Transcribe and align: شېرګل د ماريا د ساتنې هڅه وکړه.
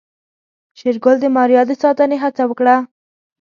شېرګل 0.79 1.15
د 1.21 1.25
ماريا 1.35 1.61
د 1.67 1.71
ساتنې 1.83 2.17
هڅه 2.23 2.43
وکړه. 2.47 2.75